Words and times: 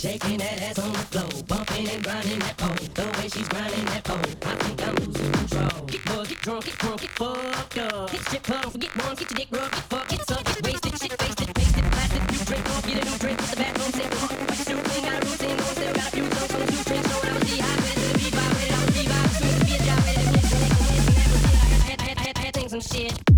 Shaking 0.00 0.38
that 0.38 0.62
ass 0.62 0.78
on 0.78 0.92
the 0.92 1.04
floor, 1.12 1.28
bumping 1.44 1.86
and 1.86 2.02
grinding 2.02 2.38
that 2.38 2.56
pole. 2.56 2.72
The 2.96 3.04
way 3.20 3.28
she's 3.28 3.48
grinding 3.52 3.84
that 3.92 4.02
pole, 4.02 4.16
I 4.48 4.54
think 4.56 4.80
I'm 4.80 4.94
losing 4.96 5.32
control. 5.32 5.84
Get 5.92 6.04
buzzed, 6.06 6.30
get 6.30 6.40
drunk, 6.40 6.64
get 6.64 6.78
drunk, 6.78 7.00
get 7.02 7.10
fucked 7.20 7.78
up. 7.78 8.10
Get 8.10 8.22
shit 8.32 8.42
don't 8.48 8.72
forget 8.72 8.96
one, 8.96 9.14
get 9.14 9.28
your 9.28 9.36
dick 9.36 9.48
rubbed, 9.52 9.74
get 9.76 9.84
fucked, 9.92 10.08
get 10.08 10.22
sucked, 10.26 10.46
get 10.48 10.64
wasted, 10.64 10.94
shit 10.96 11.12
wasted, 11.20 11.48
wasted, 11.52 11.84
blasted. 11.92 12.22
You 12.32 12.44
drink 12.48 12.64
off, 12.72 12.84
get 12.88 12.96
a 12.96 13.04
new 13.04 13.18
drink, 13.20 13.36
with 13.44 13.50
the 13.50 13.56
bathroom 13.60 13.92
set. 13.92 14.08
What 14.16 14.56
you 14.56 14.64
do, 14.64 14.76
ain't 14.80 15.04
got 15.04 15.20
a 15.20 15.26
routine, 15.28 15.56
going, 15.60 15.76
still 15.76 15.92
got 15.92 16.08
a 16.08 16.12
few 16.16 16.26
songs 16.32 16.54
on 16.56 16.64
two 16.64 16.80
drinks. 16.88 17.08
Know 17.12 17.20
I 17.20 17.32
was 17.36 17.44
dehydrated, 17.44 18.00
to 18.00 18.08
the 18.08 18.16
beat 18.24 18.34
vibrated, 18.40 18.72
I 18.72 18.80
was 18.80 18.96
revived, 18.96 19.36
soon 19.36 19.52
to 19.52 19.64
be 19.68 19.74
a 19.76 19.80
job, 19.84 20.00
ready 20.00 20.24
to 20.24 20.32
hit, 20.32 20.48
hit, 20.48 20.64
hit, 20.64 20.80
hit, 20.80 21.04
and 21.04 21.16
that 21.20 21.28
was 21.28 21.44
it. 21.44 21.60
I 21.76 21.84
had, 21.84 22.00
I 22.00 22.08
had, 22.08 22.16
I 22.16 22.24
had, 22.24 22.56
I 22.56 22.64
had 22.72 23.29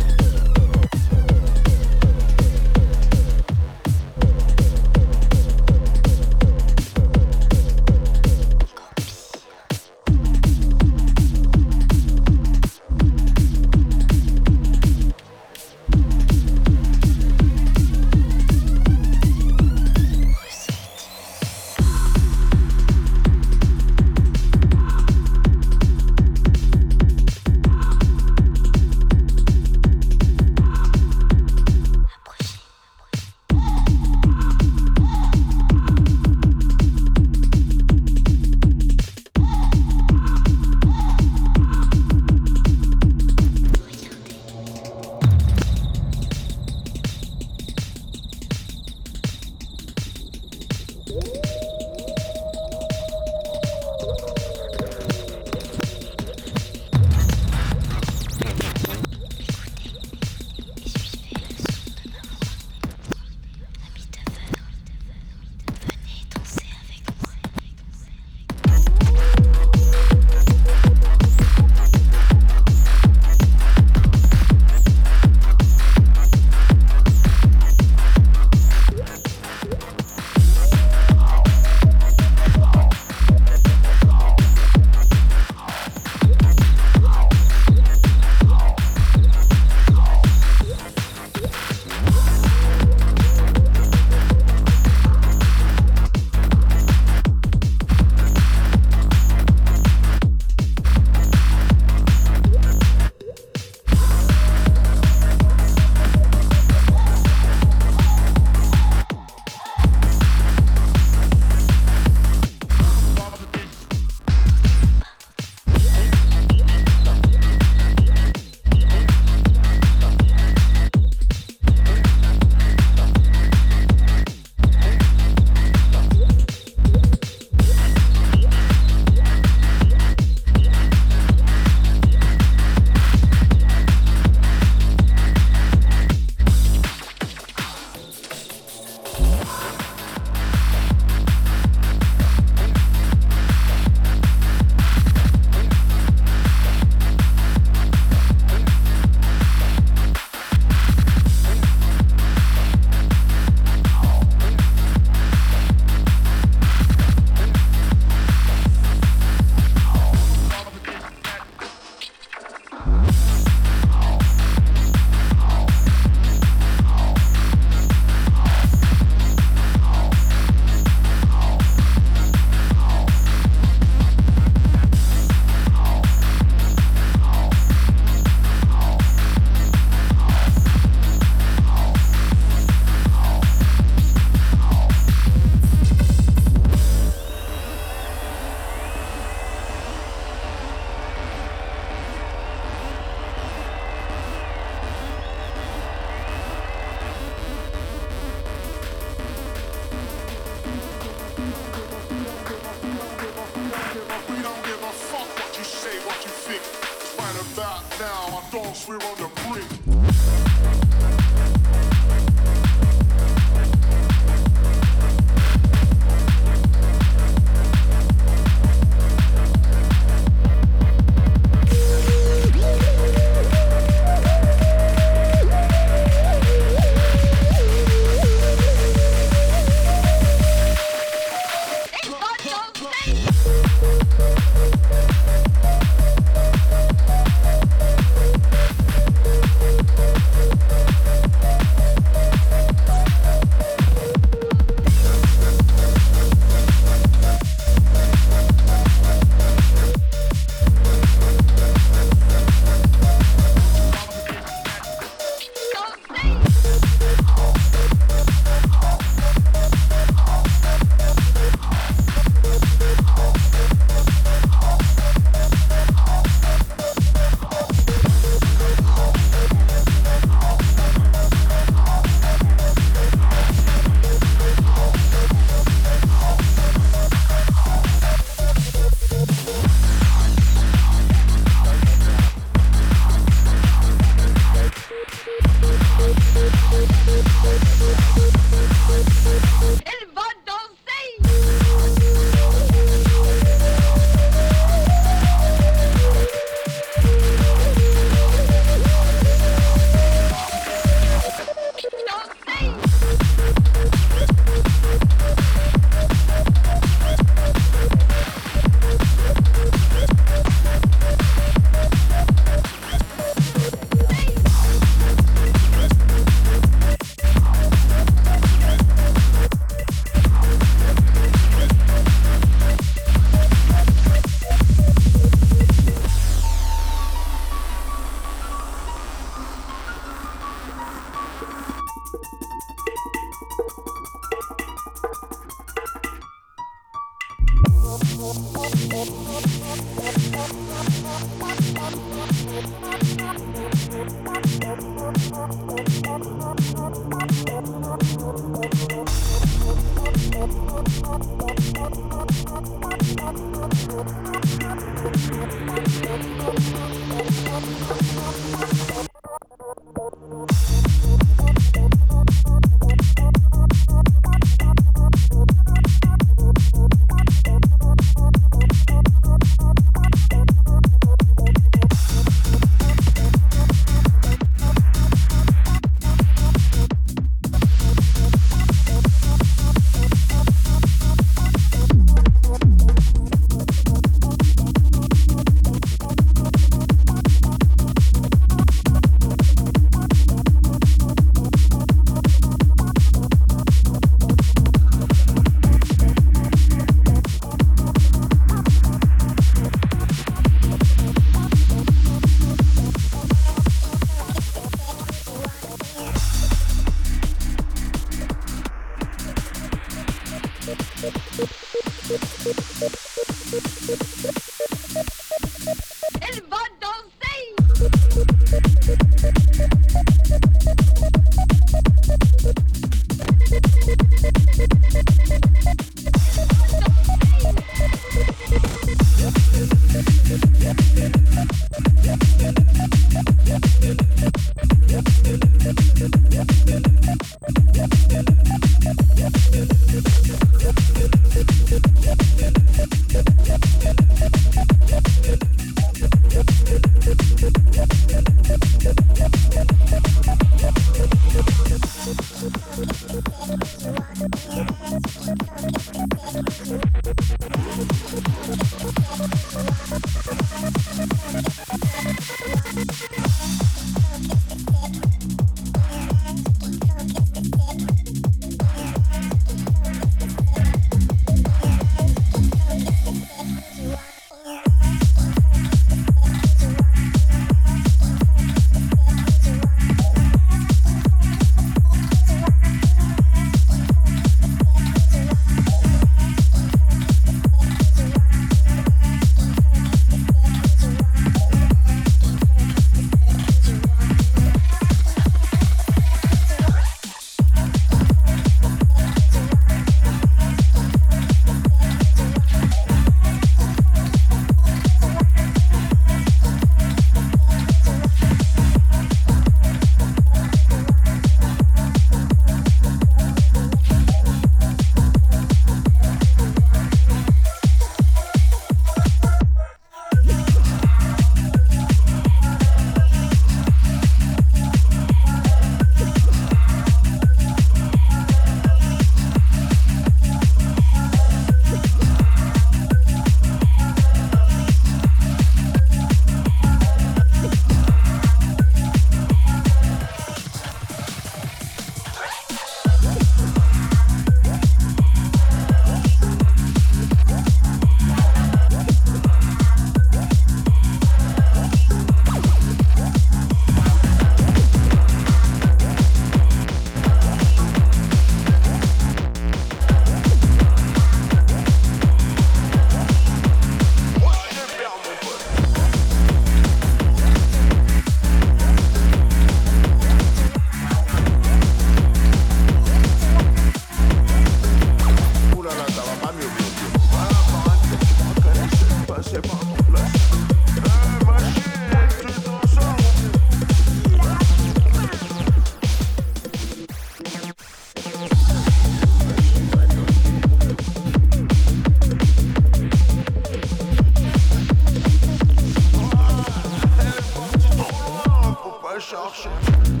recherché. 598.93 600.00